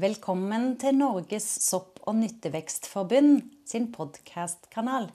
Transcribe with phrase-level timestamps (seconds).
[0.00, 5.10] Velkommen til Norges sopp- og nyttevekstforbund sin podkastkanal.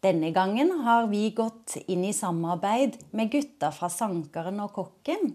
[0.00, 5.34] Denne gangen har vi gått inn i samarbeid med gutta fra Sankeren og Kokken,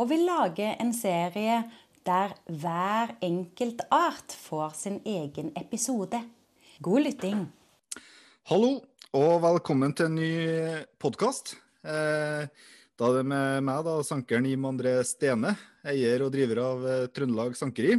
[0.00, 1.60] og vil lage en serie
[2.08, 6.22] der hver enkelt art får sin egen episode.
[6.80, 7.44] God lytting.
[8.48, 8.78] Hallo,
[9.12, 10.32] og velkommen til en ny
[10.96, 11.58] podkast.
[11.84, 12.48] Eh,
[12.98, 15.52] da er det med meg, da, sankeren Jim André Stene,
[15.86, 17.94] eier og driver av eh, Trøndelag Sankeri.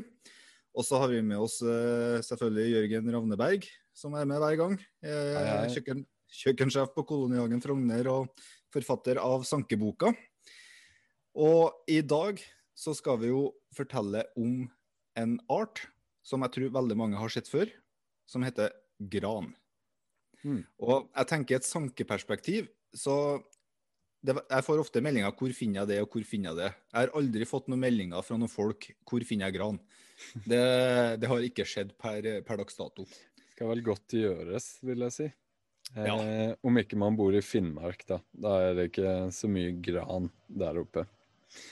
[0.76, 4.74] Og så har vi med oss eh, selvfølgelig Jørgen Ravneberg, som er med hver gang.
[5.00, 5.70] Eh.
[5.72, 6.04] Kjøkken,
[6.42, 8.44] kjøkkensjef på Kolonihagen Frogner og
[8.76, 10.12] forfatter av Sankeboka.
[11.40, 12.42] Og i dag
[12.76, 14.66] så skal vi jo fortelle om
[15.20, 15.86] en art
[16.28, 17.72] som jeg tror veldig mange har sett før,
[18.28, 19.54] som heter gran.
[20.44, 20.66] Mm.
[20.84, 23.40] Og jeg tenker i et sankeperspektiv, så
[24.26, 26.76] det, Jeg får ofte meldinger 'hvor finner jeg det', og 'hvor finner jeg det'.
[26.94, 29.80] Jeg har aldri fått noen meldinger fra noen folk 'hvor finner jeg gran'.
[30.46, 33.06] Det, det har ikke skjedd per, per dags dato.
[33.54, 35.32] Skal vel godt gjøres, vil jeg si.
[35.96, 36.20] Ja.
[36.20, 38.20] Eh, om ikke man bor i Finnmark, da.
[38.34, 41.08] Da er det ikke så mye gran der oppe.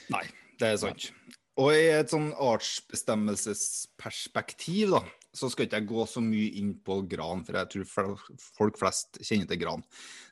[0.10, 0.24] Nei,
[0.58, 1.12] det er sant.
[1.58, 5.02] Og i et sånn artsbestemmelsesperspektiv, da,
[5.38, 8.18] så skal ikke jeg gå så mye inn på gran, for jeg tror
[8.58, 9.86] folk flest kjenner til gran.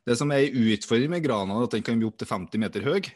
[0.05, 2.85] Det som er en utfordring med grana, er at den kan bli opptil 50 meter
[2.85, 3.11] høy.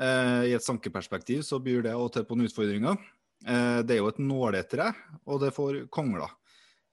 [0.00, 3.00] Eh, I et sankeperspektiv så byr det også og til på noen utfordringer.
[3.46, 4.90] Eh, det er jo et nåletre,
[5.26, 6.32] og det får kongler.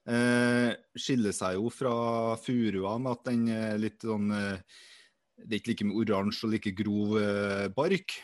[0.07, 4.77] Eh, skiller seg jo fra furua med at den er litt sånn eh,
[5.37, 7.11] det er ikke like mye oransje og like grov
[7.77, 8.15] bark.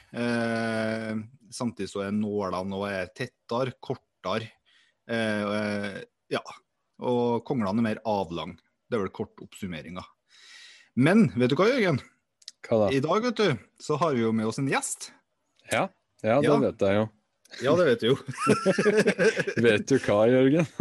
[1.54, 4.48] Samtidig så er nålene og er tettere, kortere.
[5.10, 5.98] Eh, eh,
[6.34, 6.42] ja.
[7.04, 8.56] Og konglene er mer avlang.
[8.90, 10.04] Det er vel kort oppsummeringa.
[10.96, 12.00] Men vet du hva, Jørgen?
[12.68, 12.92] Hva da?
[12.96, 13.48] I dag vet du,
[13.82, 15.10] så har vi jo med oss en gjest.
[15.72, 15.88] Ja,
[16.24, 16.58] ja det Ja.
[16.62, 17.10] vet jeg jo.
[17.62, 18.16] Ja, det vet du jo.
[19.68, 20.66] Vet du hva, Jørgen?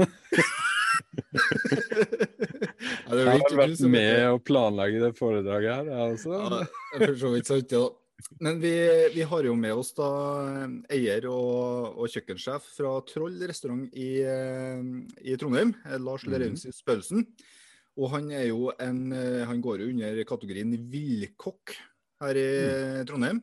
[3.13, 6.33] Ja, Jeg har vært med å planlegge det foredraget her, jeg også.
[6.33, 6.63] Ja, det
[6.97, 7.83] er for så vidt sant, ja.
[8.43, 8.73] Men vi,
[9.15, 10.09] vi har jo med oss da
[10.93, 17.27] eier og, og kjøkkensjef fra Troll restaurant i, i Trondheim, Lars Lars Lerausius Pølsen.
[18.01, 21.75] Og han er jo en Han går jo under kategorien villkokk
[22.23, 22.49] her i
[23.09, 23.43] Trondheim.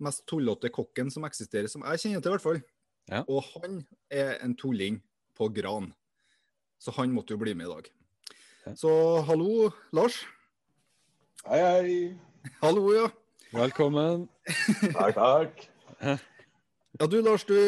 [0.00, 2.60] Mest tullete kokken som eksisterer, som jeg kjenner til, i hvert fall.
[3.10, 3.24] Ja.
[3.28, 5.00] Og han er en tulling
[5.36, 5.90] på gran.
[6.80, 7.90] Så han måtte jo bli med i dag.
[8.64, 8.74] Ja.
[8.78, 8.92] Så
[9.28, 10.22] hallo, Lars.
[11.44, 11.94] Hei, hei.
[12.62, 13.10] Hallo, ja.
[13.50, 14.28] Velkommen.
[14.94, 15.62] Takk, takk.
[16.98, 17.58] Ja, du Lars, du,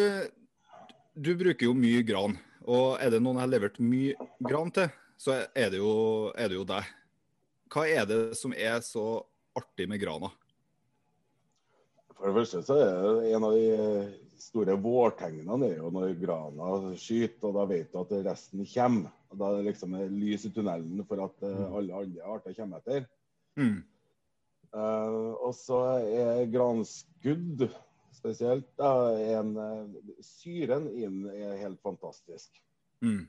[1.18, 2.36] du bruker jo mye gran.
[2.62, 6.52] Og er det noen jeg har levert mye gran til, så er det jo, er
[6.52, 6.86] det jo deg.
[7.74, 9.24] Hva er det som er så
[9.58, 10.30] artig med grana?
[12.14, 16.14] For det første så er det en av de eh, store vårtegnene er jo når
[16.20, 19.10] grana skyter, og da vet du at resten kommer.
[19.32, 22.78] Og Da er det liksom lys i tunnelen for at eh, alle andre arter kommer
[22.78, 23.10] etter.
[23.58, 23.80] Mm.
[24.72, 27.66] Eh, og så er granskudd
[28.16, 29.84] spesielt da, en, eh,
[30.24, 32.56] Syren inn er helt fantastisk.
[33.04, 33.26] Mm.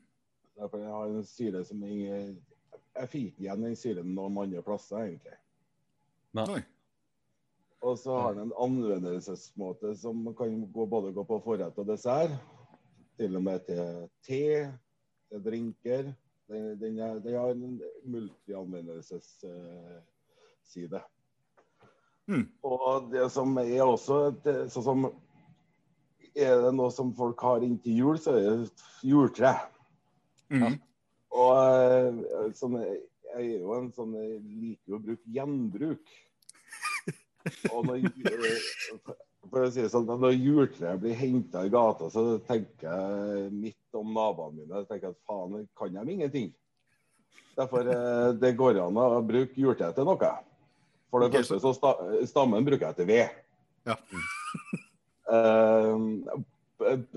[0.60, 2.36] Derfor jeg har en syre som jeg,
[2.94, 5.38] jeg fikk ikke igjen den syren noen andre plasser, egentlig.
[6.38, 6.62] Nei.
[7.84, 12.32] Og så har den en anvendelsesmåte som kan gå, både gå på forrett og dessert.
[13.20, 14.46] Til og med til te,
[15.30, 16.04] til drinker.
[16.50, 17.82] Den, den, er, den har en
[18.14, 21.02] multianvendelsesside.
[22.32, 22.46] Mm.
[22.64, 25.08] Og det som er også det, sånn som
[26.34, 29.52] Er det noe som folk har inntil jul, så er det et juletre.
[30.50, 30.80] Mm.
[31.34, 36.16] Og eh, sånn, jeg er jo en sånn jeg liker jo å bruke gjenbruk.
[37.70, 38.66] Og når, eh,
[39.50, 44.00] for å si det sånn, når juletreet blir henta i gata, så tenker jeg midt
[44.00, 46.50] om naboene mine jeg tenker at faen, kan de ingenting.
[47.58, 50.34] Derfor eh, det går an å bruke juletreet til noe.
[51.14, 51.44] For det okay.
[51.44, 51.92] første så sta,
[52.26, 53.30] stammen bruker jeg til ved.
[53.86, 53.96] Ja.
[55.34, 55.96] Eh,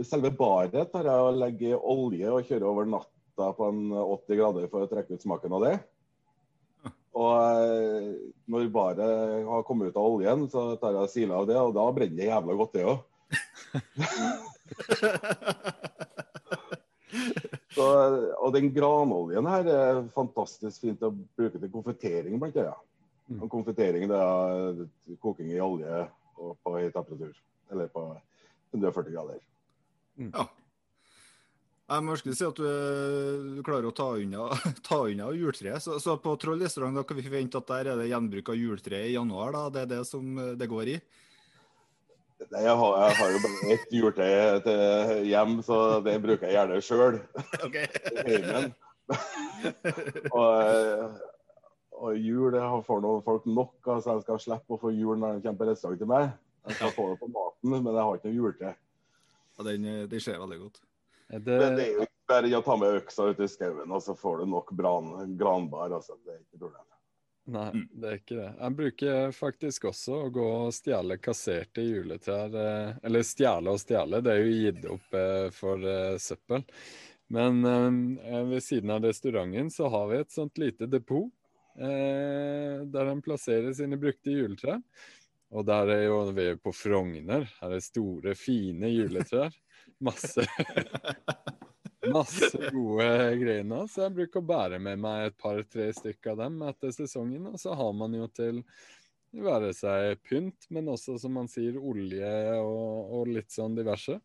[0.04, 4.38] selve baret tar jeg og legger i olje og kjører over natta på en 80
[4.38, 5.72] grader for å trekke ut smaken av det.
[7.16, 8.12] Og eh,
[8.52, 11.86] når baret har kommet ut av oljen, så tar jeg sila av det, og da
[11.96, 13.00] brenner det jævla godt, det òg.
[17.76, 22.85] Og den granoljen her er fantastisk fint å bruke til konfitering, blant annet.
[23.26, 23.40] Mm.
[23.42, 26.04] Og konfitering det er koking i olje
[26.36, 27.34] og på høy temperatur.
[27.72, 28.04] Eller på
[28.74, 29.42] 140 grader.
[30.20, 30.46] Ja.
[31.86, 32.66] Jeg må si at du,
[33.56, 34.48] du klarer å ta unna,
[34.88, 35.82] ta unna juletreet.
[35.82, 39.12] Så, så på Troll restaurant kan vi forvente at der er det gjenbruk av juletreet
[39.12, 39.54] i januar?
[39.54, 40.98] da, Det er det som det går i?
[42.46, 44.26] Nei, jeg, har, jeg har jo bare ett juletre
[44.66, 47.16] til hjem, så det bruker jeg gjerne sjøl.
[47.66, 47.78] Ok.
[50.36, 51.02] og, eh,
[51.96, 55.38] og jul det får noen folk nok, altså jeg skal slippe å få jul når
[55.38, 56.30] de kommer på restaurant til meg.
[56.66, 58.72] Jeg skal få det på maten, men jeg har ikke noe juletre.
[59.56, 60.80] Ja, den, den ser veldig godt.
[61.30, 63.92] Er Men det det, er jo ikke bare å ta med øksa ut i skauen,
[63.94, 65.94] og så får du nok bran, granbar.
[65.96, 66.18] Altså.
[66.26, 66.82] Det er ikke problem.
[67.46, 67.88] nei, Mm.
[68.02, 68.50] det er ikke det.
[68.58, 72.54] Jeg bruker faktisk også å gå og stjele kasserte juletrær.
[72.58, 76.64] eh, Eller stjele og stjele, det er jo gitt opp eh, for eh, søppel.
[77.30, 81.30] Men eh, ved siden av restauranten så har vi et sånt lite depot.
[81.76, 84.80] Eh, der en plasserer sine brukte juletrær.
[85.56, 87.46] Og der er jo vi er på Frogner.
[87.60, 89.54] Her er store, fine juletrær.
[90.04, 90.42] Masse
[92.12, 93.06] Masse gode
[93.40, 96.92] greier nå, så jeg bruker å bære med meg et par-tre stykker av dem etter
[96.94, 97.48] sesongen.
[97.50, 98.60] Og så har man jo til
[99.36, 102.30] være seg pynt, men også, som man sier, olje
[102.60, 104.20] og, og litt sånn diverse.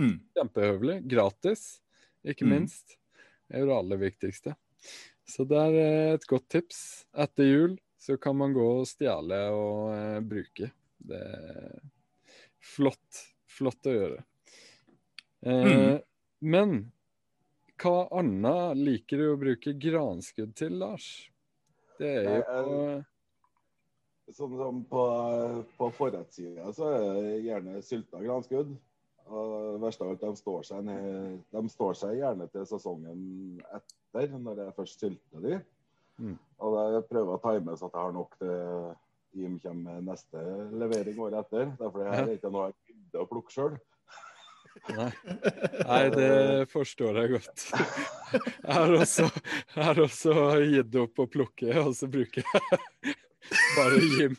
[0.00, 0.16] Mm.
[0.36, 0.98] Kjempehøvelig.
[1.08, 1.62] Gratis,
[2.26, 2.52] ikke Mm.
[2.56, 2.96] minst.
[3.46, 4.56] Det er jo det aller viktigste.
[5.32, 6.80] Så det er eh, et godt tips.
[7.24, 10.68] Etter jul så kan man gå og stjele og eh, bruke.
[11.00, 11.78] Det er
[12.74, 13.22] flott.
[13.48, 14.24] Flott å gjøre.
[15.46, 16.00] Eh, Mm.
[16.42, 16.72] Men
[17.82, 21.06] hva annet liker du å bruke granskudd til, Lars?
[21.98, 23.00] Det er jo Nei,
[24.32, 25.02] Sånn som på,
[25.76, 28.70] på forrettssida så er det gjerne sylta granskudd.
[29.32, 33.22] Og det verste av alt, de står, seg, ned- de står seg gjerne til sesongen
[33.78, 35.60] etter, når jeg først sylter de.
[36.20, 36.34] Mm.
[36.66, 38.92] Og jeg prøver å time så at jeg har nok til
[39.32, 40.42] Jim kommer med neste
[40.76, 41.70] levering året etter.
[41.80, 43.78] Derfor er det ikke noe jeg gidder å plukke sjøl.
[44.92, 45.08] Nei.
[45.88, 47.64] Nei, det forstår jeg godt.
[48.32, 49.26] Jeg har også,
[49.74, 50.36] jeg har også
[50.68, 53.16] gitt opp å plukke, og så bruker jeg
[53.76, 54.36] bare Jim.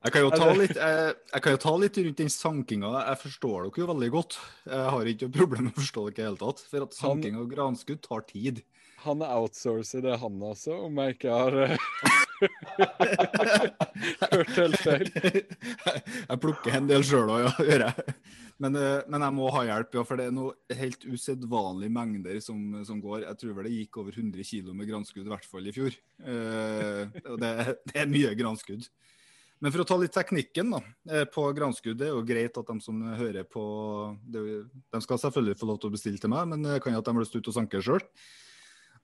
[0.00, 2.90] Jeg kan, jo ta litt, jeg, jeg kan jo ta litt rundt den sankinga.
[3.04, 4.38] Jeg forstår dere jo veldig godt.
[4.64, 6.62] Jeg har ikke problem med å forstå dere i det hele tatt.
[6.70, 8.62] For at sanking av granskudd tar tid.
[9.04, 11.76] Han outsourcer det, han også, om jeg ikke har eh,
[14.32, 15.10] hørt helt feil.
[15.12, 17.52] Jeg plukker en del sjøl òg, ja.
[17.68, 18.16] Gjør jeg.
[18.60, 22.40] Men, eh, men jeg må ha hjelp, ja, for det er noe helt usedvanlige mengder
[22.44, 23.26] som, som går.
[23.26, 25.96] Jeg tror vel det gikk over 100 kg med granskudd, i hvert fall i fjor.
[26.24, 27.54] Eh, og det,
[27.88, 28.88] det er mye granskudd.
[29.60, 30.80] Men for å ta litt teknikken da,
[31.12, 33.64] eh, på granskudd, det er jo greit at de som hører på
[34.24, 34.44] det,
[34.92, 37.04] De skal selvfølgelig få lov til å bestille til meg, men det kan jo at
[37.04, 38.00] de har lyst til og sanke sjøl.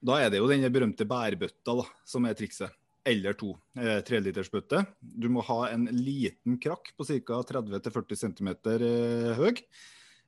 [0.00, 2.73] Da er det jo den berømte bærbøtta da, som er trikset.
[3.06, 3.53] Eller to.
[3.79, 4.81] Eh, Trelitersbøtte.
[5.00, 7.43] Du må ha en liten krakk på ca.
[7.52, 9.62] 30-40 cm eh, høy.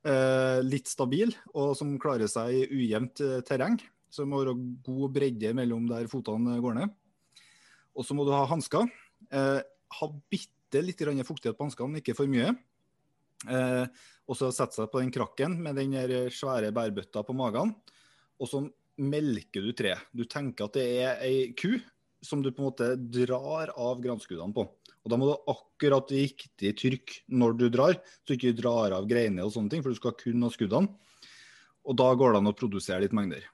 [0.07, 3.75] Eh, litt stabil, og som klarer seg i ujevnt eh, terreng.
[4.09, 4.55] Så det må være
[4.85, 6.95] god bredde mellom der fotene går ned.
[7.99, 8.87] Og så må du ha hansker.
[9.27, 9.59] Eh,
[9.97, 12.53] ha bitte litt fuktighet på hanskene, ikke for mye.
[13.49, 13.85] Eh,
[14.29, 15.95] og så sette seg på den krakken med den
[16.29, 17.73] svære bærbøtta på magen.
[18.39, 18.61] Og så
[18.99, 20.03] melker du treet.
[20.13, 21.79] Du tenker at det er ei ku
[22.21, 24.67] som du på en måte drar av granskuddene på.
[24.99, 28.95] Og Da må du ha akkurat riktig trykk når du drar, så du ikke drar
[28.97, 30.91] av greiner og sånne ting, for du skal kun ha skuddene.
[31.87, 33.45] Og da går det an å produsere litt mengder.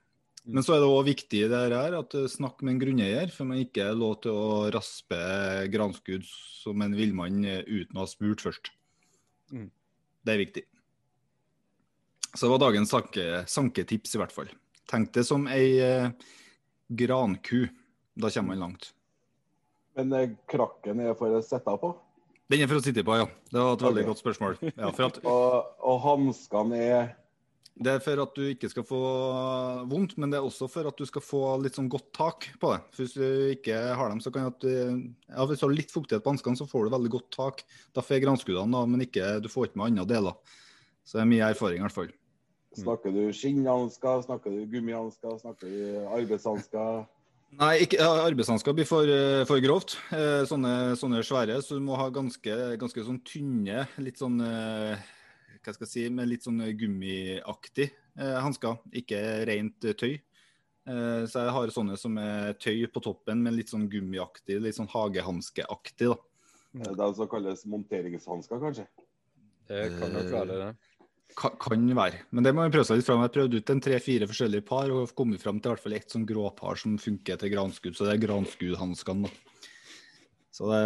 [0.46, 3.48] Men så er det òg viktig det her at eh, snakk med en grunneier, for
[3.48, 5.18] man ikke er lov til å raspe
[5.72, 8.70] granskudd som en villmann eh, uten å ha spurt først.
[9.50, 9.68] Mm.
[10.26, 10.64] Det er viktig.
[12.36, 14.50] Så det var dagens sanke, sanketips, i hvert fall.
[14.90, 16.10] Tenk det som ei eh,
[16.88, 17.66] granku.
[18.16, 18.90] Da kommer man langt.
[19.96, 21.94] Men eh, krakken er for å sette på.
[22.52, 23.26] Den er for å sitte på, ja.
[23.50, 24.10] Det var et veldig okay.
[24.12, 24.58] godt spørsmål.
[24.68, 27.08] Ja, for at, Og, og hanskene er
[27.76, 28.98] det er for at du ikke skal få
[29.90, 32.70] vondt, men det er også for at du skal få litt sånn godt tak på
[32.72, 32.78] det.
[32.96, 34.70] For Hvis du ikke har dem, så kan at du,
[35.28, 37.66] ja, hvis du har litt fuktighet på hanskene, så får du veldig godt tak.
[37.92, 40.56] Da får granskuddene, da, men ikke, du får ikke med andre deler.
[41.04, 42.14] Så det er mye erfaring, i hvert fall.
[42.76, 47.04] Snakker du skinnhansker, snakker du gummihansker, snakker du arbeidshansker?
[47.56, 49.98] Nei, ikke, arbeidshansker blir for, eh, for grovt.
[50.12, 51.60] Eh, sånne, sånne svære.
[51.62, 54.96] Så du må ha ganske, ganske sånn tynne, litt sånn eh,
[55.66, 58.78] hva skal jeg si, med litt sånn gummiaktig eh, hansker.
[58.96, 60.14] Ikke rent eh, tøy.
[60.86, 64.78] Eh, så jeg har sånne som er tøy på toppen, men litt sånn gummiaktig, litt
[64.78, 66.12] sånn hagehanskeaktig.
[66.12, 66.18] da.
[66.86, 68.86] er Det som kalles monteringshansker, kanskje?
[69.66, 70.70] Det kan nok være det.
[71.36, 72.22] Kan, kan være.
[72.30, 73.24] Men det må vi prøve seg litt fram.
[73.26, 76.14] Jeg prøvde ut en tre-fire forskjellige par og kommet fram til i hvert fall ett
[76.14, 77.98] sånn gråpar som funker til granskudd.
[77.98, 79.26] Så det er granskuddhanskene.
[79.26, 79.64] da.
[80.56, 80.84] Så det,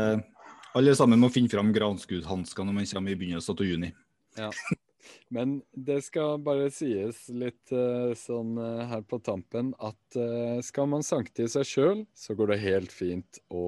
[0.74, 3.92] alle sammen må finne fram granskuddhansker når man kommer i begynnelsen av juni.
[4.38, 4.50] Ja.
[5.28, 10.90] Men det skal bare sies litt uh, sånn uh, her på tampen at uh, skal
[10.90, 13.64] man sanke til seg sjøl, så går det helt fint å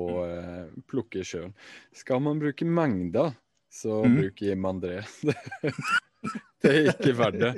[0.91, 1.53] plukke sjøl.
[1.97, 3.35] Skal man bruke mengder,
[3.73, 4.17] så mm.
[4.19, 5.01] bruk Jim André.
[6.63, 7.53] det er ikke verdt det.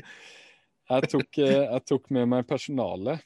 [0.93, 3.25] Jeg tok, jeg tok med meg personalet.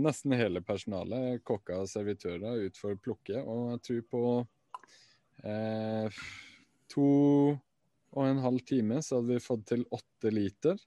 [0.00, 3.42] nesten hele personalet, kokker og servitører, ut for å plukke.
[3.44, 4.22] Og jeg tror på
[6.88, 7.08] to
[8.18, 10.78] og en halv time så hadde vi fått til åtte liter.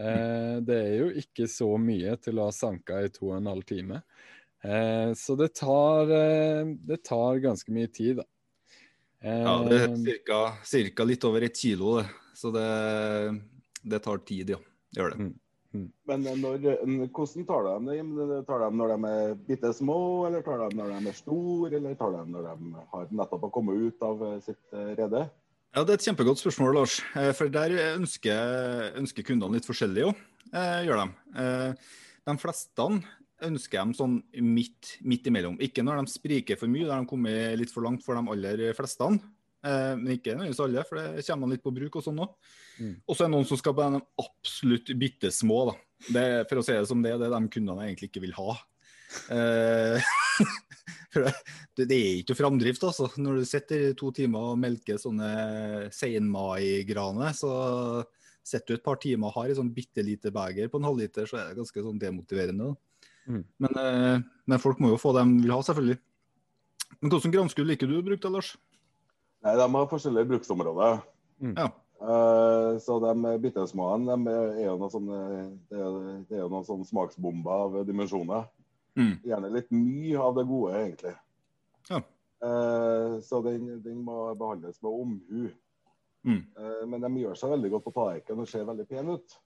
[0.00, 3.50] Eh, det er jo ikke så mye til å ha sanka i to og en
[3.50, 4.00] halv time.
[4.64, 8.26] Eh, så det tar, eh, det tar, ganske mye tid, da.
[9.20, 11.04] ja, det er ca.
[11.04, 12.08] litt over et kilo, det.
[12.40, 12.66] Så det,
[13.82, 14.60] det tar tid, ja.
[14.96, 15.24] Gjør det.
[15.26, 15.38] Mm.
[15.70, 15.90] Mm.
[16.08, 16.64] Men når,
[17.14, 18.14] hvordan tar de dem?
[18.48, 21.94] Tar de når de er bitte små, eller tar de når de er store, eller
[22.00, 25.28] tar de når de har nettopp kommet ut av sitt rede?
[25.70, 26.96] Ja, Det er et kjempegodt spørsmål, Lars.
[27.14, 30.22] Eh, for der ønsker, ønsker kundene litt forskjellig òg.
[30.50, 31.36] Eh, gjør de.
[31.38, 31.90] Eh,
[32.26, 32.86] de fleste
[33.46, 35.60] ønsker dem sånn midt, midt, imellom.
[35.62, 38.74] Ikke når de spriker for mye, der de kommer litt for langt for de aller
[38.74, 39.12] fleste.
[39.62, 42.34] Men ikke nødvendigvis alle, for det kommer man litt på bruk og sånn òg.
[42.80, 42.94] Mm.
[43.06, 45.70] Og så er det noen som skal på de absolutt bitte små.
[45.70, 45.74] da.
[46.10, 48.36] Det, for å si det som det, det er de kundene jeg egentlig ikke vil
[48.40, 48.58] ha.
[51.76, 53.08] det, det, er ikke framdrift, altså.
[53.18, 55.30] Når du sitter to timer og melker sånne
[55.94, 57.50] seinmaigraner, så
[58.46, 61.28] sitter du et par timer og har et sånn bitte lite beger på en halvliter,
[61.28, 62.72] så er det ganske sånn demotiverende.
[63.28, 63.42] Mm.
[63.62, 66.00] Men, eh, men, folk må jo få det de vil ha, selvfølgelig.
[67.00, 68.54] Men hvordan granskudd liker du å bruke, Lars?
[69.44, 71.00] Nei, De har forskjellige bruksområder.
[71.40, 71.54] Mm.
[71.56, 71.70] Ja.
[72.00, 75.18] Uh, så de bitte små de er jo noen sånne,
[75.68, 75.96] det er,
[76.30, 78.46] det er noen sånne smaksbomber av dimensjoner.
[78.98, 79.12] Mm.
[79.24, 81.14] Gjerne litt mye av det gode, egentlig.
[81.90, 82.00] Ja.
[82.44, 85.50] Eh, så den, den, må behandles med omhu.
[86.26, 86.40] Mm.
[86.40, 89.36] Eh, men de gjør seg veldig godt på tallerkenen og ser veldig pene ut.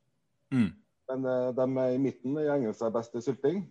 [0.54, 0.68] Mm.
[1.10, 3.64] Men eh, de i midten egner seg best til sylting.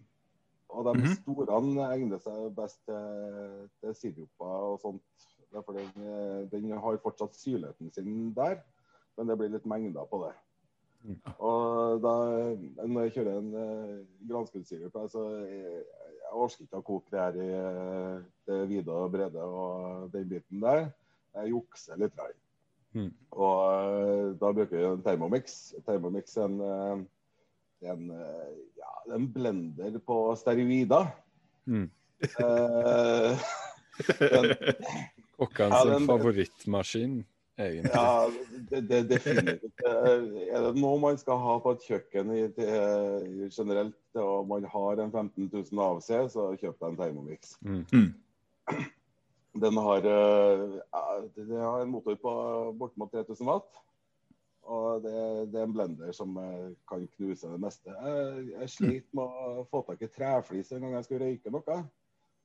[0.74, 1.16] Og de -hmm.
[1.22, 5.04] store egner seg best til, til siruper og sånt.
[5.54, 8.58] Derfor den, eh, den har fortsatt syrligheten sin der,
[9.18, 10.34] men det blir litt mengder på det.
[11.44, 12.14] Og da,
[12.88, 13.96] når jeg kjører en uh,
[14.30, 15.82] granskuddsirup, altså, jeg,
[16.22, 20.30] jeg orker ikke å koke det her i uh, det vide og brede og den
[20.32, 20.88] biten der.
[21.34, 22.16] Jeg jukser litt.
[22.20, 22.32] Der.
[22.94, 23.12] Mm.
[23.36, 25.60] Og uh, da bruker jeg en Thermomix.
[25.88, 27.04] Thermomix er en, uh,
[27.94, 28.08] en,
[28.80, 31.12] ja, en blender på steroider.
[31.64, 31.86] Mm.
[35.40, 37.14] Kokkene sin favorittmaskin
[37.58, 37.92] egentlig.
[37.94, 38.32] Ja,
[38.70, 39.84] det, det, definitivt.
[39.86, 45.04] Er det noe man skal ha på et kjøkken i, til, generelt, og man har
[45.04, 47.56] en 15 000 AVC, så kjøp deg en Thermomix.
[47.62, 47.86] Mm.
[47.94, 48.12] mm.
[49.62, 52.32] Den har, den har en motor på
[52.80, 53.82] bortimot 3000 watt.
[54.64, 55.14] Og det,
[55.52, 56.38] det, er en blender som
[56.90, 57.92] kan knuse det meste.
[57.92, 61.84] Jeg, jeg sliter med å få tak i treflis en gang jeg skulle røyke noe.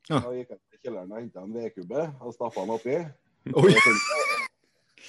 [0.09, 2.99] Da gikk jeg til kjelleren og henta en vedkubbe og stappa den oppi.
[3.57, 4.37] Oi.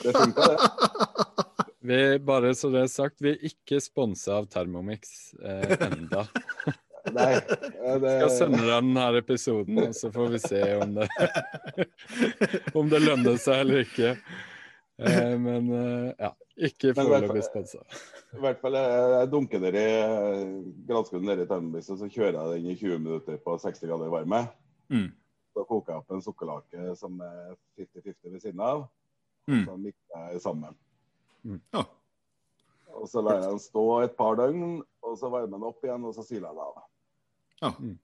[0.03, 0.58] Det funka, det.
[1.82, 6.25] Vi, bare så det er sagt, vi er ikke sponsa av Thermomix eh, enda.
[7.15, 8.12] Nei, det...
[8.20, 11.08] Skal sende deg denne episoden, og så får vi se om det
[12.77, 14.12] Om det lønner seg eller ikke.
[15.00, 16.34] Eh, men eh, ja,
[16.68, 17.82] ikke foreløpig sponsa.
[18.36, 20.46] I hvert fall jeg dunker dere i
[20.91, 24.12] granskuden nede i Thermomix, og så kjører jeg den i 20 minutter på 60 grader
[24.12, 24.44] varme.
[24.91, 25.10] Mm.
[25.56, 28.89] Så koker jeg opp en sukkerlake som er 50-50 ved siden av.
[29.50, 29.63] Mm.
[29.65, 30.75] Så mikser jeg sammen.
[31.44, 31.62] Mm.
[31.74, 31.84] Ja.
[33.00, 36.06] Og så lar jeg den stå et par døgn, og så varmer den opp igjen,
[36.06, 36.86] og så siler jeg den av.
[37.60, 37.72] Ja.
[37.79, 37.98] Mm.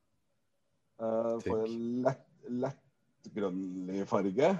[0.96, 2.28] Uh, får en lett,
[2.64, 4.54] lett grønnlig farge.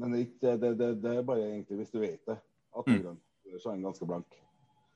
[0.00, 2.36] Men ikke, det, det, det, er bare egentlig hvis du vet det,
[2.74, 3.04] at den er mm.
[3.04, 3.22] grønn.
[3.54, 4.40] Så er den ganske blank.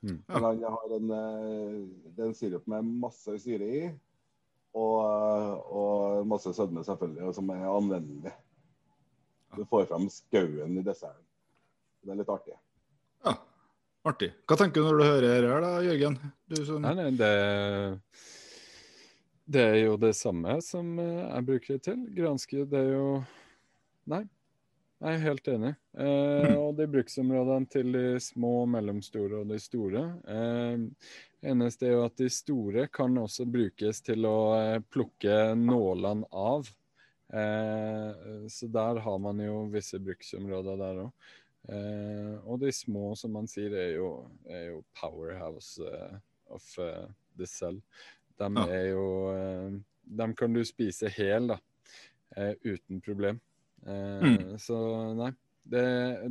[0.02, 0.18] Mm.
[0.26, 0.34] Ja.
[0.34, 1.78] Men han har en, eh,
[2.16, 3.80] det er en sirup med masse syre i,
[4.78, 4.98] og,
[5.78, 8.34] og masse sødme, selvfølgelig, og som er anvendelig.
[9.56, 11.24] Du får fram skauen i desserten.
[12.04, 12.56] Det er litt artig.
[13.26, 13.34] Ja,
[14.08, 14.32] artig.
[14.48, 16.18] Hva tenker du når du hører det her da, Jørgen?
[16.68, 16.82] Som...
[16.84, 17.32] Nei, nei, det,
[19.48, 22.02] det er jo det samme som eh, jeg bruker det til.
[22.16, 23.08] Granske, det er jo
[24.08, 24.22] Nei,
[24.98, 25.74] jeg er helt enig.
[26.00, 30.04] Eh, og de bruksområdene til de små, mellomstore og de store.
[30.26, 31.12] Eh,
[31.52, 36.66] eneste er jo at de store kan også brukes til å eh, plukke nålene av.
[37.28, 41.26] Eh, så der har man jo visse bruksområder der òg.
[41.68, 44.12] Eh, og de små, som man sier, er jo,
[44.48, 46.16] er jo powerhouse uh,
[46.54, 47.04] of uh,
[47.36, 47.76] the cell.
[48.38, 49.04] De er jo
[49.34, 49.76] uh,
[50.08, 51.58] Dem kan du spise hel, da.
[52.64, 53.40] uten problem.
[53.84, 54.56] Mm.
[54.60, 54.78] Så
[55.16, 55.32] nei,
[55.68, 55.82] Det,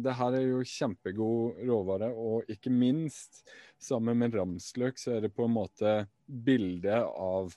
[0.02, 3.44] det, her er jo kjempegod råvare, og ikke minst
[3.78, 5.92] sammen med ramsløk så er det på en måte
[6.26, 7.54] bildet av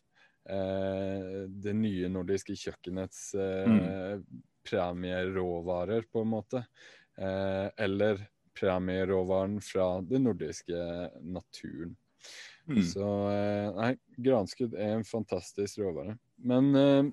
[0.51, 4.25] det nye nordiske kjøkkenets eh, mm.
[4.67, 6.65] premieråvarer, på en måte.
[7.21, 8.27] Eh, eller
[8.61, 11.97] premieråvaren fra den nordiske naturen.
[12.69, 12.83] Mm.
[12.83, 16.17] Så eh, nei, granskudd er en fantastisk råvare.
[16.37, 17.11] Men eh,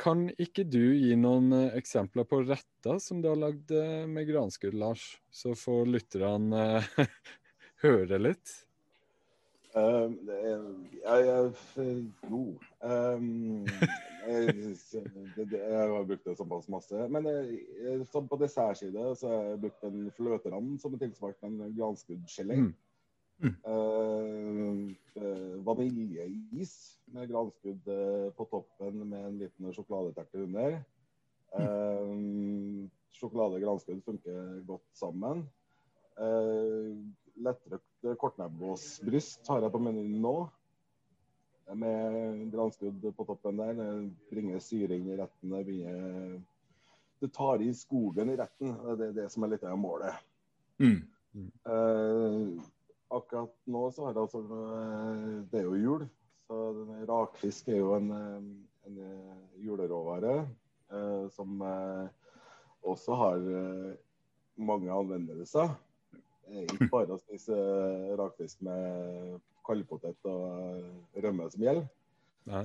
[0.00, 4.28] kan ikke du gi noen eh, eksempler på retter som du har lagd eh, med
[4.28, 5.08] granskudd, Lars?
[5.30, 7.06] Så får lytterne eh,
[7.86, 8.52] høre litt.
[9.76, 10.12] Uh,
[11.04, 12.38] jeg, jeg, jo
[12.80, 13.66] um,
[14.26, 14.64] jeg,
[15.52, 17.08] jeg, har brukt det såpass masse.
[17.12, 22.56] Men jeg, på dessertside så har jeg brukt en fløterand som er tilsvart en granskuddgelé.
[22.56, 22.74] Mm.
[23.44, 23.56] Mm.
[25.16, 26.72] Uh, vaniljeis
[27.12, 30.78] med granskudd uh, på toppen med en liten sjokoladeterte under.
[31.52, 35.44] Uh, sjokolade og granskudd funker godt sammen.
[38.06, 40.36] Lettrøkt kortnebbåsbryst har jeg på menyen nå.
[41.74, 43.74] Med granskudd på toppen der.
[43.74, 43.88] Det
[44.30, 45.50] bringer syre inn i retten.
[45.50, 46.38] Det, begynner,
[47.20, 48.76] det tar i skogen i retten.
[49.00, 50.24] Det er det som er litt av målet.
[50.78, 51.02] Mm.
[51.36, 52.64] Mm
[53.08, 56.06] akkurat nå så har det altså eh, Det er jo jul.
[56.46, 56.58] Så
[57.08, 58.48] rakfisk er jo en, eh,
[58.86, 62.06] en eh, juleråvare eh, som eh,
[62.86, 63.96] også har eh,
[64.56, 65.74] mange anvendelser.
[66.46, 67.56] Ikke bare å spise
[68.18, 71.88] rakfisk med kaldpotet og rømme som gjelder.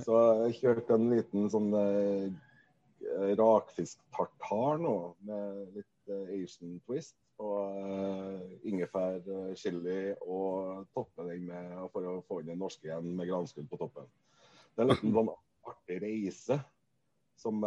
[0.04, 1.72] Så jeg kjørte en liten sånn
[3.40, 4.94] rakfisk-tartar nå,
[5.26, 9.18] med litt Asian twist og ingefær,
[9.58, 13.80] chili og toppe den med for å få inn den norske igjen med granskudd på
[13.80, 14.06] toppen.
[14.76, 15.34] Det er litt en liten sånn
[15.72, 16.60] artig reise
[17.42, 17.64] som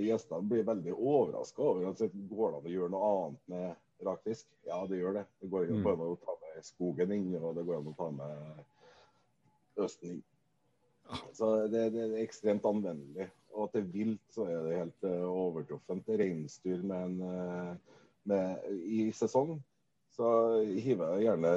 [0.00, 1.86] gjestene blir veldig overraska over.
[1.88, 4.48] Altså, går det an å gjøre noe annet med rakfisk?
[4.68, 5.26] Ja, det gjør det.
[5.40, 6.02] Det går an mm.
[6.06, 10.24] å ta med skogen inn, og det går an å ta med østen inn.
[11.34, 13.30] Så det, det, er ekstremt anvendelig.
[13.58, 16.12] Og til vilt så er det helt uh, overtruffent.
[16.20, 17.80] Reinsdyr med en
[18.28, 19.56] med, i sesong,
[20.12, 20.28] så
[20.60, 21.50] hiver jeg gjerne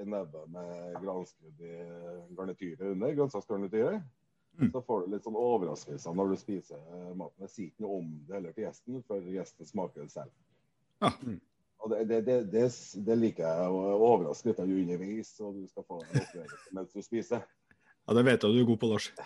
[0.00, 1.74] en neve med granskudd i
[2.36, 3.14] garnityret under.
[3.14, 4.02] grønnsaksgarnityret.
[4.58, 4.70] Mm.
[4.70, 6.82] Så får du litt sånn overraskelser når du spiser
[7.18, 7.42] maten.
[7.44, 10.34] Jeg sier ikke noe om det heller til gjesten, før gjesten smaker det selv.
[11.02, 11.10] Ja.
[11.22, 11.40] Mm.
[11.84, 12.64] Og det, det, det,
[13.04, 16.90] det, liker jeg å overraske litt av underveis, og du skal få en opplevelse mens
[16.94, 17.40] du spiser.
[18.04, 19.06] Ja, det vet jeg du er god på, Lars.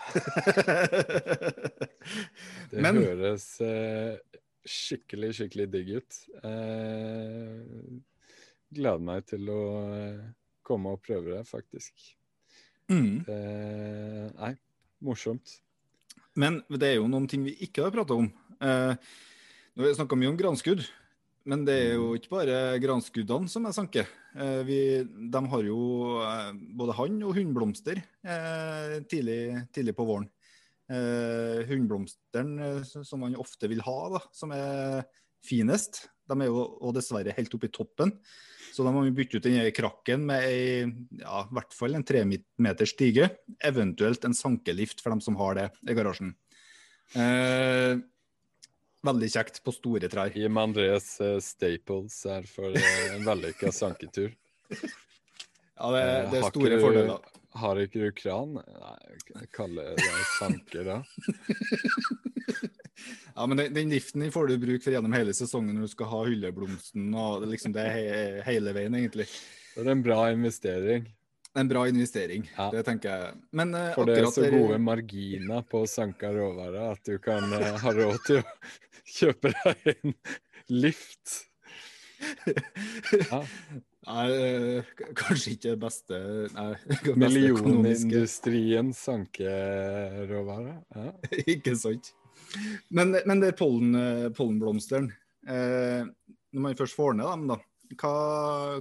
[2.71, 4.13] det Men, høres eh,
[4.67, 6.11] skikkelig, skikkelig digg ut.
[6.47, 7.59] Eh,
[8.75, 9.61] gleder meg til å
[9.95, 10.21] eh,
[10.67, 11.93] komme og prøve det, faktisk.
[12.91, 13.23] Mm.
[13.23, 14.53] Eh, nei,
[15.05, 15.59] morsomt.
[16.39, 18.29] Men det er jo noen ting vi ikke har prata om.
[18.59, 20.85] Eh, nå har vi snakka mye om granskudd,
[21.47, 24.03] men det er jo ikke bare granskuddene som er sanke.
[24.35, 25.79] Eh, de har jo
[26.25, 30.29] eh, både hann og hunnblomster eh, tidlig, tidlig på våren
[31.69, 35.03] hundblomsteren som man ofte vil ha, da, som er
[35.45, 36.07] finest.
[36.25, 38.15] De er jo dessverre helt oppe i toppen.
[38.73, 40.87] Så da må vi bytte ut den krakken med ei,
[41.21, 43.29] ja, i hvert fall en tre meter stige.
[43.65, 46.33] Eventuelt en sankelift for dem som har det i garasjen.
[47.17, 48.01] Eh,
[49.05, 50.31] veldig kjekt på store trær.
[50.35, 54.33] Jim meg Andres uh, Staples her for uh, en vellykka sanketur.
[54.69, 56.01] ja, det,
[56.33, 57.35] det er store fordeler.
[57.59, 58.59] Har ikke du kran?
[58.59, 60.97] Nei, kaller det sanker da.
[63.35, 66.11] ja, men den, den liften får du bruk for gjennom hele sesongen når du skal
[66.11, 68.03] ha hylleblomsten og liksom det he
[68.45, 69.25] hele veien, egentlig.
[69.73, 71.09] Det er en bra investering.
[71.59, 72.69] En bra investering, ja.
[72.73, 73.35] det tenker jeg.
[73.55, 77.75] Men uh, For det er så gode marginer på sanka råvarer at du kan uh,
[77.83, 78.45] ha råd til å
[79.19, 80.17] kjøpe deg en
[80.71, 81.37] lift.
[83.29, 83.43] Ja.
[84.09, 86.19] Nei, eh, kanskje ikke det beste
[87.19, 90.79] Millionindustrien sankeråvare.
[90.95, 91.11] Ja.
[91.53, 92.13] ikke sant.
[92.89, 93.93] Men, men det er pollen,
[94.33, 95.11] pollenblomsteren.
[95.45, 96.07] Eh,
[96.53, 97.59] når man først får ned dem, da,
[97.99, 98.13] hva,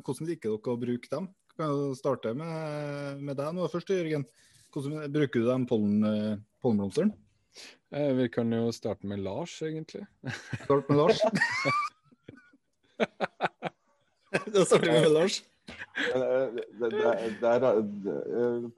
[0.04, 1.28] hvordan liker dere å bruke dem?
[1.58, 4.22] Kan starte med, med deg nå først, Jørgen.
[4.70, 7.10] Hvordan bruker du den pollen, eh, pollenblomsteren?
[7.90, 10.06] Eh, vi kan jo starte med Lars, egentlig.
[10.62, 11.18] Start med Lars.
[14.54, 15.42] da starter vi med Lars.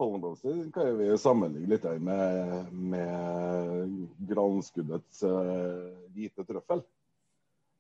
[0.00, 3.92] Pollenblomster kan vi sammenligne litt med, med
[4.32, 5.20] granskuddets
[6.16, 6.80] hvite trøffel.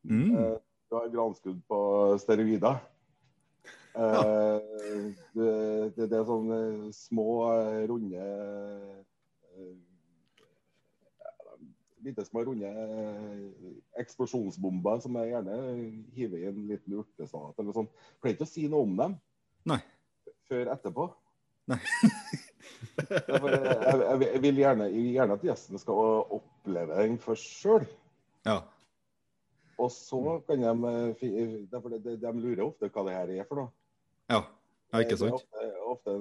[0.04, 0.60] Mm.
[0.90, 1.78] Du har granskudd på
[2.20, 2.84] steroider.
[3.90, 4.60] Uh,
[5.34, 5.52] det,
[5.96, 6.60] det, det, er sånne
[6.94, 7.30] små,
[7.90, 8.26] runde
[12.00, 15.56] bitte små runde eh, eksplosjonsbomber som jeg gjerne
[16.16, 17.90] hiver i en liten urtesalat eller sånn.
[18.20, 19.16] Pleier ikke å si noe om dem
[19.68, 19.80] Nei.
[20.48, 21.10] før etterpå.
[21.70, 21.80] Nei.
[23.00, 25.98] Jeg, jeg, jeg vil gjerne, jeg vil gjerne at gjestene skal
[26.36, 27.86] oppleve den først sjøl.
[28.46, 28.60] Ja.
[29.80, 33.74] Og så kan eh, de, de lurer ofte hva det her er for noe.
[34.30, 34.40] Ja.
[34.92, 35.34] ja, ikke Det er sant?
[35.34, 36.14] Ofte, ofte,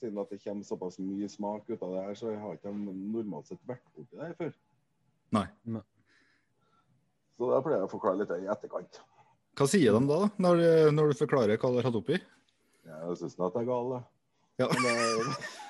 [0.00, 2.94] siden at det kommer såpass mye smak ut av det her, så har ikke de
[3.12, 4.52] normalt sett vært borti det her før.
[5.36, 5.46] Nei.
[7.38, 9.00] Så da pleier jeg å forklare litt i etterkant.
[9.58, 10.62] Hva sier de da, når,
[10.96, 12.16] når du forklarer hva du har hatt oppi?
[12.88, 14.00] Jeg syns at jeg er gal, da.
[14.60, 14.66] Ja.
[14.72, 15.18] Men, eh,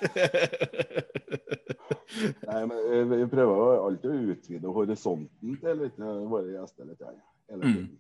[2.49, 6.89] nei, men eh, vi prøver jo alltid å utvide horisonten til litt, eh, våre gjester
[6.89, 7.03] litt.
[7.03, 7.19] Her,
[7.53, 7.75] hele Mm.
[7.75, 7.99] tiden.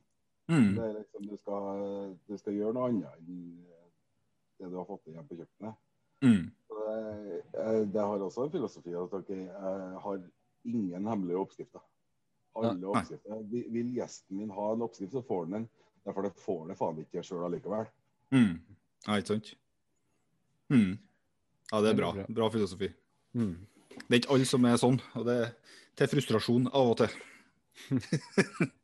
[0.53, 0.71] mm.
[0.77, 3.42] Det er liksom, du, skal, du skal gjøre noe annet enn
[4.62, 5.79] det du har fått igjen på kjøkkenet.
[6.22, 6.42] Mm.
[6.72, 10.20] Det, eh, har også en filosofi at dere eh, har
[10.64, 11.83] ingen hemmelige oppskrifter.
[12.59, 13.42] Alle oppskrifter.
[13.51, 15.68] Vil gjesten min ha en oppskrift, så får han den.
[16.07, 17.90] Derfor det får det faen ikke sjøl allikevel.
[18.35, 18.55] Mm.
[19.07, 19.53] Ja, ikke sant?
[20.72, 20.98] Mm.
[21.72, 22.12] Ja, det er bra.
[22.29, 22.90] Bra filosofi.
[23.33, 23.55] Mm.
[23.92, 25.53] Det er ikke alle som er sånn, og det er
[25.98, 27.18] til frustrasjon av og til.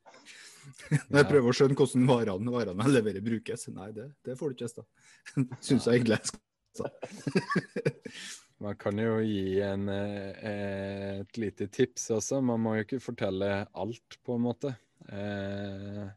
[1.09, 3.67] Når jeg prøver å skjønne hvordan varene, varene jeg leverer, brukes.
[3.75, 4.85] Nei, det, det får du ikke testa.
[5.65, 6.45] Syns jeg egentlig jeg skal
[8.59, 12.41] Man kan jo gi en, eh, et lite tips også.
[12.43, 14.73] Man må jo ikke fortelle alt, på en måte.
[15.07, 16.09] Eh,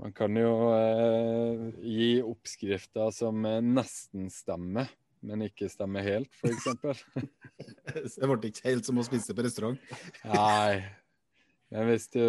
[0.00, 4.88] man kan jo eh, gi oppskrifter som nesten stemmer,
[5.20, 7.04] men ikke stemmer helt, f.eks.
[8.16, 9.92] Det ble ikke helt som å spise på restaurant.
[10.32, 10.80] Nei.
[11.70, 12.24] Men hvis du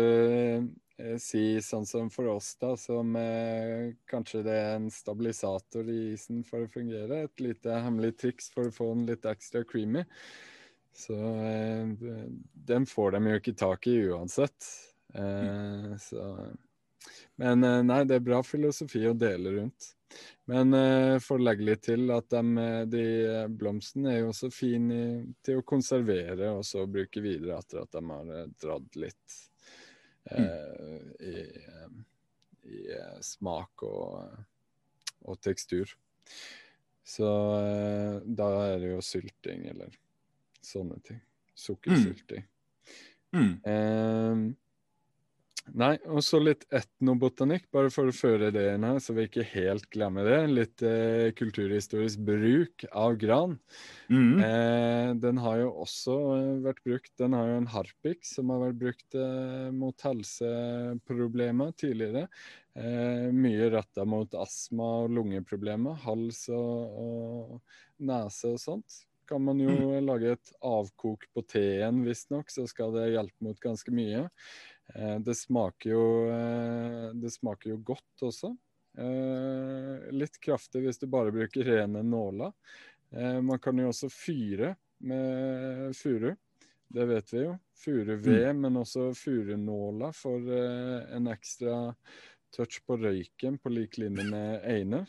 [1.01, 5.99] eh, sier sånn som for oss, da, som eh, kanskje det er en stabilisator i
[6.13, 10.05] isen for å fungere, et lite hemmelig triks for å få den litt ekstra creamy,
[10.93, 11.93] så eh,
[12.71, 14.73] den får de jo ikke tak i uansett.
[15.13, 16.27] Eh, så
[17.41, 19.95] Men eh, nei, det er bra filosofi å dele rundt.
[20.51, 22.33] Men eh, for å legge litt til at
[22.91, 24.97] de eh, blomstene er jo også fine
[25.45, 29.39] til å konservere og så bruke videre etter at de har dratt litt
[30.25, 31.97] eh, i, eh,
[32.69, 34.37] i eh, smak og,
[35.25, 35.95] og tekstur.
[37.03, 37.27] Så
[38.23, 39.95] da er det jo sylting eller
[40.63, 41.19] sånne ting.
[41.57, 42.45] Sukkersylting.
[43.35, 43.53] Mm.
[43.65, 44.43] Eh,
[45.77, 49.45] nei, og så litt etnobotanikk, bare for å føre det inn her, så vi ikke
[49.53, 50.39] helt glemmer det.
[50.51, 53.57] Litt eh, kulturhistorisk bruk av gran.
[54.11, 54.33] Mm.
[54.45, 58.65] Eh, den har jo også eh, vært brukt Den har jo en harpik som har
[58.65, 62.25] vært brukt eh, mot helseproblemer tidligere.
[62.75, 69.01] Eh, mye retta mot astma og lungeproblemer, hals og, og nese og sånt.
[69.31, 73.93] Kan man jo lage et avkok på teen, visstnok, så skal det hjelpe mot ganske
[73.95, 74.25] mye.
[74.95, 78.53] Eh, det smaker jo eh, Det smaker jo godt også.
[78.97, 82.51] Eh, litt kraftig hvis du bare bruker rene nåler.
[83.15, 86.33] Eh, man kan jo også fyre med furu.
[86.91, 87.55] Det vet vi jo.
[87.81, 91.77] Furuved, men også furunåler for en ekstra
[92.51, 95.07] touch på røyken, på lik linje med einer.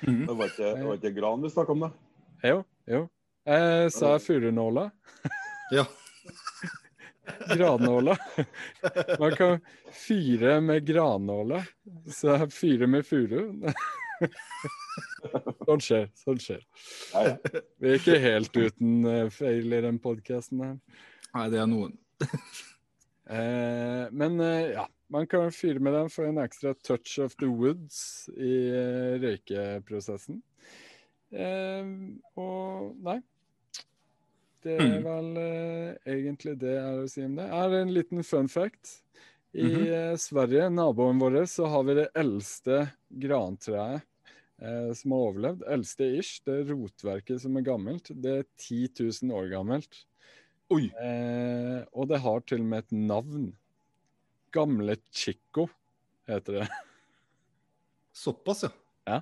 [0.00, 0.24] Mm.
[0.24, 1.90] Det var ikke, det var ikke gran vi snakka om, da.
[2.48, 3.04] Jo, jo.
[3.44, 4.88] Jeg sa furunåla.
[5.76, 5.84] Ja.
[7.54, 8.16] Grannåla.
[9.20, 9.60] Man kan
[9.92, 11.62] fyre med granåla.
[12.08, 13.40] Så jeg fyrer med furu.
[15.66, 16.08] Sånn skjer.
[16.18, 16.64] Sånt skjer.
[17.80, 20.76] Vi er ikke helt uten eh, feil i den podkasten her.
[21.34, 21.96] Nei, det er noen.
[23.30, 27.46] Eh, men eh, ja, man kan fyre med den for en ekstra touch of the
[27.46, 28.56] woods i
[29.22, 30.40] røykeprosessen.
[31.30, 31.92] Eh,
[32.34, 33.20] og nei.
[34.62, 35.04] Det er Mm.
[35.04, 37.46] vel uh, egentlig det jeg har å si om det.
[37.48, 39.02] Er en liten fun fact.
[39.54, 39.86] I Mhm.
[39.90, 44.02] eh, Sverige, naboen vår, så har vi det eldste grantreet
[44.62, 45.64] eh, som har overlevd.
[45.66, 46.40] Eldste ish.
[46.44, 48.12] Det er rotverket som er gammelt.
[48.14, 50.04] Det er 10 000 år gammelt.
[50.70, 53.48] Eh, og det har til og med et navn.
[54.54, 55.68] Gamle Chico
[56.28, 56.68] heter det.
[58.14, 58.70] Såpass, ja.
[59.06, 59.20] ja.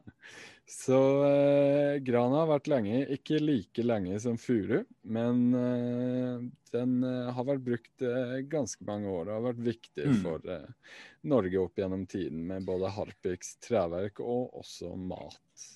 [0.68, 6.42] Så eh, grana har vært lenge, ikke like lenge som furu, men eh,
[6.74, 10.20] den eh, har vært brukt eh, ganske mange år og har vært viktig Mm.
[10.22, 10.94] for eh,
[11.28, 15.66] Norge opp gjennom tiden med både harpiks, treverk og også mat.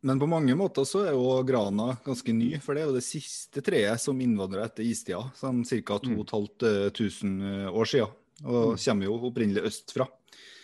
[0.00, 3.04] Men på mange måter så er jo grana ganske ny, for det er jo det
[3.04, 5.98] siste treet som innvandra etter istida, sånn ca.
[6.00, 6.22] Mm.
[6.24, 8.14] 2500 år siden.
[8.48, 10.08] Og kommer jo opprinnelig østfra.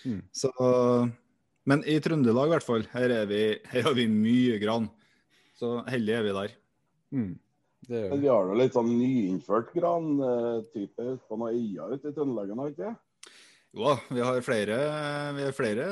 [0.08, 0.22] Mm.
[0.32, 0.50] Så,
[1.68, 4.88] men i Trøndelag i hvert fall, her, er vi, her har vi mye gran.
[5.58, 6.54] Så heldige er vi der.
[7.14, 7.32] Mm.
[7.86, 8.28] Det gjør Men vi.
[8.30, 12.74] har jo litt sånn nyinnført grantype ute på noen øyer ute i Trøndelag, har vi
[12.76, 12.96] ikke det?
[13.72, 14.76] Jo da, vi har flere,
[15.38, 15.84] vi har flere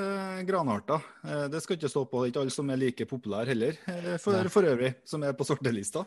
[0.45, 1.01] granarter.
[1.25, 2.21] Eh, Det skal ikke stå på.
[2.21, 5.33] Det er ikke alle som er like populære heller, eh, for, for øvrig, som er
[5.33, 6.03] på sortelista.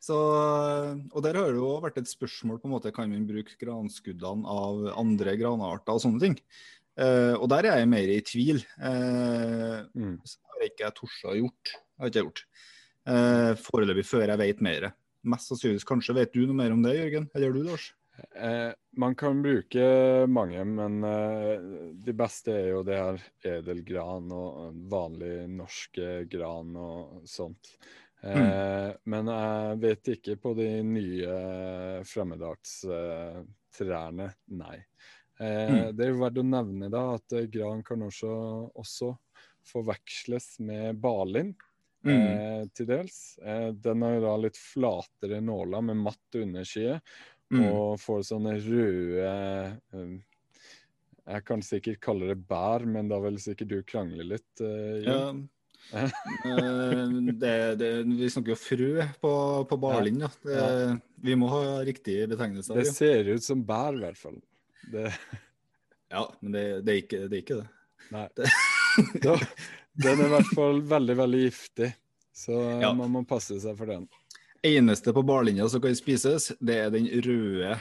[0.00, 3.56] Så, og der har det jo vært et spørsmål på en måte, kan man bruke
[3.60, 6.36] granskuddene av andre granarter og sånne ting.
[6.98, 8.58] Eh, og der er jeg mer i tvil.
[8.78, 10.16] Uh, Mm.
[10.26, 11.64] så har ikke jeg å gjort.
[11.98, 12.42] Har ikke jeg gjort.
[13.08, 14.82] Eh, foreløpig før jeg vet mer.
[15.24, 17.26] Mest sannsynligvis kanskje vet du noe mer om det, Jørgen?
[17.34, 17.86] Eller du, Lars?
[18.34, 21.58] Eh, man kan bruke mange, men eh,
[22.02, 23.18] de beste er jo det her
[23.58, 27.76] edelgran og vanlig norske gran og sånt.
[28.26, 31.30] Eh, Men jeg vet ikke på de nye
[32.02, 34.78] fremmedardstrærne, nei.
[35.40, 35.96] Eh, Mm.
[35.96, 38.30] Det er jo verdt å nevne da at eh, gran kan også,
[38.74, 39.12] også
[39.68, 41.54] forveksles med balin.
[42.06, 42.14] Mm.
[42.14, 43.38] Eh, til dels.
[43.42, 47.00] Eh, den har jo da litt flatere nåler med matt underside,
[47.50, 47.62] Mm.
[47.72, 49.28] og får sånne røde
[49.94, 50.18] eh,
[51.28, 54.60] Jeg kan sikkert kalle det bær, men da vil sikkert du krangle litt.
[54.60, 55.32] eh, Ja.
[57.38, 59.32] Det, det, vi snakker jo frø på,
[59.70, 60.20] på Barlind.
[60.26, 60.28] Ja.
[60.44, 62.74] Det, Vi må ha riktig betegnelse.
[62.76, 64.38] Det ser ut som bær, i hvert fall.
[64.92, 65.12] Det,
[66.10, 67.68] ja, men det, det, er ikke, det er ikke det.
[68.14, 68.28] nei.
[68.36, 68.52] Det-
[69.22, 69.34] Da,
[69.94, 71.92] den er i hvert fall veldig, veldig giftig,
[72.34, 72.88] så Ja.
[72.96, 74.08] man må passe seg for den.
[74.66, 77.76] Eneste på barlinja som kan spises, det er den røde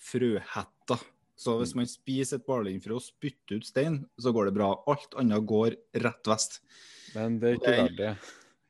[0.00, 0.96] frøhetta.
[1.36, 4.70] Så hvis man spiser et barlindfrø og spytter ut stein, så går det bra.
[4.88, 6.60] Alt annet går rett vest.
[7.16, 8.12] Men det er ikke er- verdt det.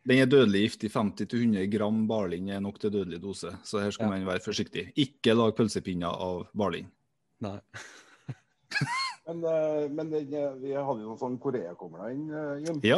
[0.09, 0.91] Den er dødelig giftig.
[0.91, 4.11] 50-100 gram barlind er nok til dødelig dose, så her skal Ja.
[4.17, 4.93] man være forsiktig.
[4.97, 6.89] Ikke lag pølsepinner av barlind.
[7.43, 7.59] Nei.
[9.27, 12.81] Men, uh, men den, eh, vi hadde jo noen sånn koreakumler inn, eh, Jim.
[12.83, 12.97] Ja.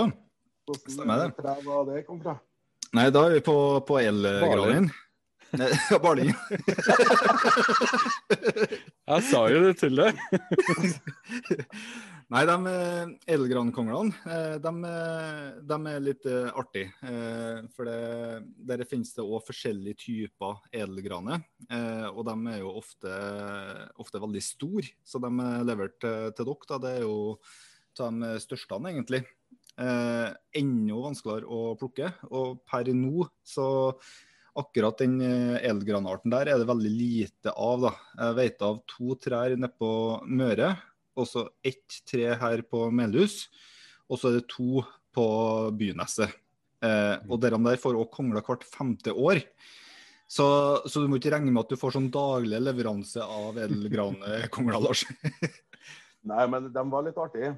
[0.65, 1.27] Hvordan stemmer det.
[1.37, 2.39] Hvordan var det kom fra?
[2.97, 4.89] Nei, da er vi på, på elgranen.
[4.89, 6.33] Nei, Ja, barlind.
[9.05, 10.19] Jeg sa jo det til deg.
[12.35, 16.91] Nei, de eh, edelgrankonglene, eh, de, eh, de er litt artige.
[17.07, 17.99] Eh, For det,
[18.59, 21.45] der finnes det òg forskjellige typer edelgraner.
[21.71, 23.13] eh, Og de er jo ofte,
[24.03, 26.57] ofte veldig store, så de er levert til, dere.
[26.67, 26.79] Da.
[26.83, 27.39] Det er jo
[28.03, 29.23] av de største, egentlig.
[29.79, 32.13] Eh, enda vanskeligere å plukke.
[32.33, 33.95] Og per nå så
[34.55, 37.81] Akkurat den eh, edelgranarten der er det veldig lite av.
[37.89, 37.91] da.
[38.21, 39.89] Jeg vet av to trær nede på
[40.31, 40.77] Møre,
[41.15, 43.49] og så ett tre her på Melhus,
[44.11, 44.83] og så er det to
[45.15, 45.27] på
[45.79, 46.33] Byneset.
[46.85, 49.41] Eh, og dere der får også kongler hvert femte år.
[50.29, 50.47] Så,
[50.89, 55.05] så du må ikke regne med at du får sånn daglig leveranse av edelgrankongler, Lars.
[56.31, 57.55] Nei, men de var litt artige.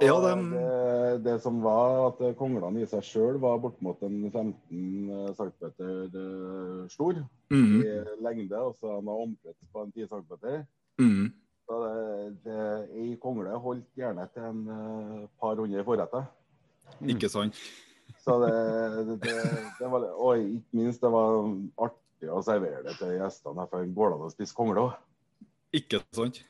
[0.00, 0.34] Ja, de...
[0.54, 7.22] det, det som var at konglene i seg sjøl var bortimot en 15 cm stor
[7.50, 10.34] Mm, i lengde, og så han var omkrets på en 10 cm.
[11.02, 11.24] mm.
[11.26, 11.39] Så
[12.44, 12.64] det,
[12.98, 16.26] ei kongle holdt gjerne til en uh, par hundre forretter.
[17.06, 17.58] Ikke sant?
[18.20, 18.52] Så det,
[19.06, 19.34] det, det,
[19.78, 21.36] det var, og ikke minst, det var
[21.86, 23.64] artig å servere det til gjestene.
[23.70, 24.96] For det går det an å spise kongle òg.
[25.78, 26.42] Ikke sant?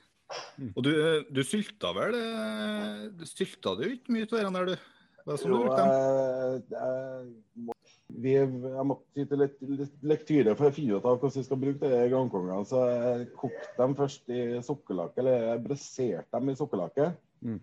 [0.56, 0.70] Mm.
[0.76, 0.90] Og du,
[1.34, 4.90] du sylta vel eh, Du sylta det jo ikke mye av den der, du?
[5.26, 5.90] Hva er som du Jo, brukte dem?
[5.90, 7.76] jeg, jeg, må-
[8.22, 11.44] vi, jeg måtte ty til litt, litt lektyre for å finne ut av hvordan vi
[11.46, 12.64] skal bruke de grankongene.
[12.68, 17.10] Så jeg kokte dem først i sukkerlake, eller jeg braserte dem i sukkerlake.
[17.46, 17.60] Mm.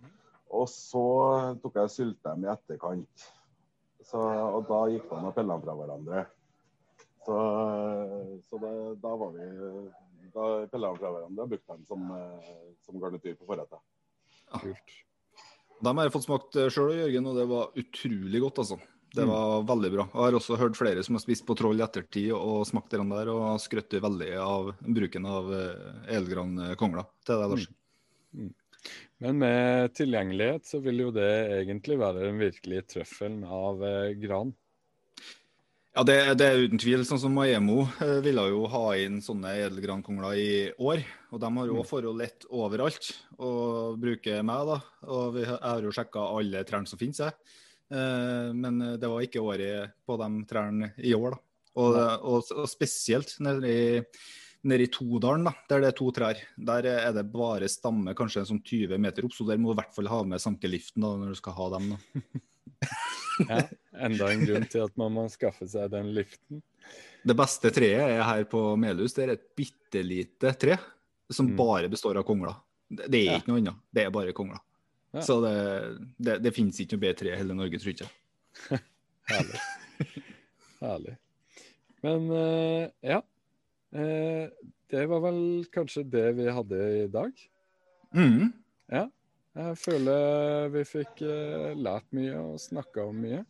[0.58, 1.04] Og så
[1.62, 3.28] tok jeg og sylte dem i etterkant.
[4.08, 6.24] Så, og da gikk det an å dem fra hverandre.
[7.26, 7.38] Så,
[8.48, 9.48] så det, da var vi
[10.32, 12.54] Da pilla dem fra hverandre og brukte dem som, eh,
[12.86, 13.82] som garnityr på forrettet.
[14.62, 14.94] Kult.
[15.78, 18.78] De har jeg fått smakt sjøl, Jørgen, og det var utrolig godt, altså.
[19.14, 19.30] Det Mm.
[19.32, 20.04] var veldig bra.
[20.12, 23.08] Jeg har også hørt flere som har spist på Troll i ettertid og smakt den
[23.08, 27.68] der, og skrøt veldig av bruken av eh, edelgrankongler til deg, Lars.
[29.18, 34.52] Men med tilgjengelighet så vil jo det egentlig være den virkelige trøffelen av eh, gran.
[35.96, 37.00] Ja, det, det er uten tvil.
[37.08, 41.00] Sånn som Maemo eh, ville jo ha inn sånne edelgrankongler i år.
[41.32, 41.88] Og de har jo Mm.
[41.88, 43.08] forhold lett overalt
[43.40, 44.78] å bruke meg, da.
[45.08, 47.34] Og vi, har jo sjekka alle trærne som finnes, jeg.
[47.90, 51.40] Eh, men det var ikke året på de trærne i år, da.
[51.78, 51.94] Og,
[52.26, 54.02] og, og spesielt nede i,
[54.66, 56.40] nede i Todalen, da, der det er to trær.
[56.58, 59.76] Der er det bare stamme kanskje en sånn 20 meter opp, så der må du
[59.76, 61.90] i hvert fall ha med sankeliften da, når du skal ha dem.
[61.94, 62.22] da.
[63.38, 63.60] Ja,
[64.02, 66.58] enda en grunn til at man må skaffe seg den liften.
[67.22, 69.14] Det beste treet er her på Melhus.
[69.14, 70.74] Det er et bitte lite tre
[71.30, 71.56] som Mm.
[71.58, 72.56] bare består av kongler.
[72.90, 73.36] Det, det er Ja.
[73.38, 73.78] ikke noe annet.
[73.94, 74.58] Det er bare kongler.
[75.10, 75.22] Ja.
[75.24, 75.54] Så det,
[76.16, 78.80] det, det finnes ikke noe bedre tre i hele Norge, tror jeg ikke.
[79.32, 79.60] Herlig.
[80.82, 81.14] Herlig.
[82.04, 83.22] Men uh, ja.
[83.94, 84.48] Uh,
[84.88, 85.40] det var vel
[85.72, 87.44] kanskje det vi hadde i dag.
[88.16, 88.52] Mm.
[88.92, 89.08] Ja.
[89.58, 93.42] Jeg føler vi fikk uh, lært mye og snakka om mye.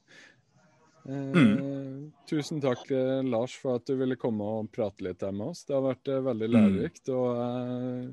[1.09, 2.11] Mm.
[2.29, 2.83] Tusen takk,
[3.25, 5.63] Lars, for at du ville komme og prate litt her med oss.
[5.65, 7.09] Det har vært veldig lærerikt.
[7.15, 8.11] Og jeg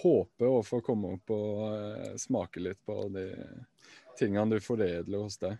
[0.00, 3.26] håper å få komme opp og eh, smake litt på de
[4.18, 5.58] tingene du foredler hos deg.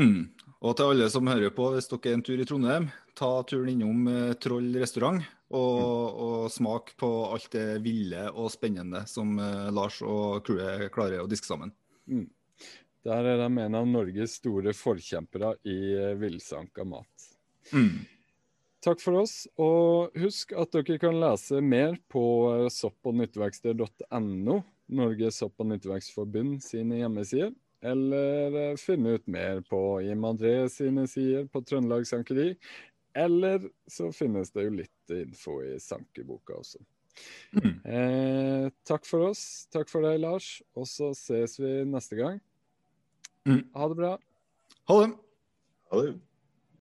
[0.00, 0.26] Mm.
[0.64, 3.74] Og til alle som hører på, hvis dere er en tur i Trondheim, ta turen
[3.76, 5.22] innom eh, Troll restaurant.
[5.54, 11.22] Og, og smak på alt det ville og spennende som eh, Lars og crewet klarer
[11.22, 11.70] å diske sammen.
[13.04, 17.28] Der er de en av Norges store forkjempere i eh, villsanka mat.
[17.70, 18.02] Mm.
[18.84, 24.58] Takk for oss, og husk at dere kan lese mer på eh, soppognytteverksted.no,
[24.92, 31.06] Norges sopp- og nytteverksforbund sine hjemmesider, eller eh, finne ut mer på Jim André sine
[31.08, 32.50] sider på Trøndelag Sankeri,
[33.16, 36.82] eller så finnes det jo litt info i sankeboka også.
[37.56, 37.72] Mm.
[37.88, 42.36] Eh, takk for oss, takk for deg, Lars, og så ses vi neste gang.
[43.48, 43.64] Mm.
[43.72, 44.14] Ha det bra.
[44.92, 45.10] Ha det!
[45.88, 46.14] Ha det.